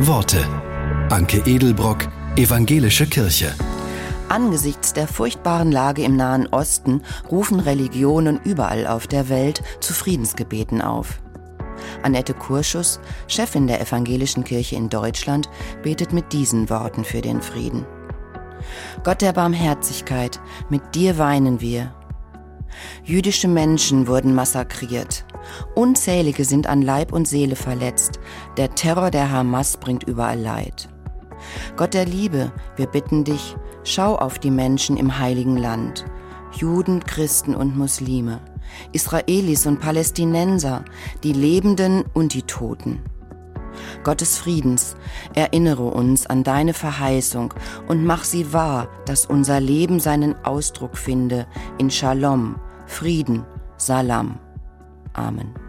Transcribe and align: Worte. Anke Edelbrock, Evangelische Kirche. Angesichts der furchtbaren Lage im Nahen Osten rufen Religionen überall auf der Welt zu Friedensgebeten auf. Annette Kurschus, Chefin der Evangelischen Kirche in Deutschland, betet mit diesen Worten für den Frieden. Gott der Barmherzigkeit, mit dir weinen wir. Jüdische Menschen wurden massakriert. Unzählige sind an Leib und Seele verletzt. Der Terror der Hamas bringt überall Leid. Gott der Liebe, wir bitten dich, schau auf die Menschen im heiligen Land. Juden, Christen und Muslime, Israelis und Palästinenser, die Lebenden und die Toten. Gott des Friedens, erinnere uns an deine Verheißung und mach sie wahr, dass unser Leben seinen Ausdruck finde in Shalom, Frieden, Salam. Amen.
Worte. 0.00 0.44
Anke 1.08 1.38
Edelbrock, 1.46 2.08
Evangelische 2.36 3.06
Kirche. 3.06 3.54
Angesichts 4.28 4.92
der 4.92 5.06
furchtbaren 5.06 5.70
Lage 5.70 6.02
im 6.02 6.16
Nahen 6.16 6.48
Osten 6.48 7.02
rufen 7.30 7.60
Religionen 7.60 8.40
überall 8.42 8.88
auf 8.88 9.06
der 9.06 9.28
Welt 9.28 9.62
zu 9.80 9.94
Friedensgebeten 9.94 10.82
auf. 10.82 11.22
Annette 12.02 12.34
Kurschus, 12.34 12.98
Chefin 13.28 13.68
der 13.68 13.80
Evangelischen 13.80 14.42
Kirche 14.42 14.74
in 14.74 14.88
Deutschland, 14.88 15.48
betet 15.84 16.12
mit 16.12 16.32
diesen 16.32 16.68
Worten 16.68 17.04
für 17.04 17.20
den 17.20 17.40
Frieden. 17.40 17.86
Gott 19.04 19.22
der 19.22 19.32
Barmherzigkeit, 19.32 20.40
mit 20.68 20.96
dir 20.96 21.18
weinen 21.18 21.60
wir. 21.60 21.94
Jüdische 23.04 23.48
Menschen 23.48 24.08
wurden 24.08 24.34
massakriert. 24.34 25.24
Unzählige 25.74 26.44
sind 26.44 26.66
an 26.66 26.82
Leib 26.82 27.12
und 27.12 27.28
Seele 27.28 27.56
verletzt. 27.56 28.20
Der 28.56 28.74
Terror 28.74 29.10
der 29.10 29.30
Hamas 29.30 29.76
bringt 29.76 30.04
überall 30.04 30.38
Leid. 30.38 30.88
Gott 31.76 31.94
der 31.94 32.06
Liebe, 32.06 32.52
wir 32.76 32.86
bitten 32.86 33.24
dich, 33.24 33.56
schau 33.82 34.16
auf 34.16 34.38
die 34.38 34.50
Menschen 34.50 34.96
im 34.96 35.18
heiligen 35.18 35.56
Land. 35.56 36.04
Juden, 36.52 37.04
Christen 37.04 37.54
und 37.54 37.76
Muslime, 37.76 38.40
Israelis 38.92 39.66
und 39.66 39.80
Palästinenser, 39.80 40.84
die 41.22 41.32
Lebenden 41.32 42.04
und 42.14 42.34
die 42.34 42.42
Toten. 42.42 43.02
Gott 44.04 44.20
des 44.20 44.38
Friedens, 44.38 44.96
erinnere 45.34 45.84
uns 45.84 46.26
an 46.26 46.44
deine 46.44 46.74
Verheißung 46.74 47.54
und 47.88 48.04
mach 48.04 48.24
sie 48.24 48.52
wahr, 48.52 48.88
dass 49.06 49.26
unser 49.26 49.60
Leben 49.60 49.98
seinen 49.98 50.36
Ausdruck 50.44 50.96
finde 50.96 51.46
in 51.78 51.90
Shalom, 51.90 52.56
Frieden, 52.86 53.44
Salam. 53.76 54.38
Amen. 55.16 55.63